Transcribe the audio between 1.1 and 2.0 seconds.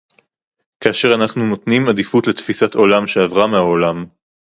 אנחנו נותנים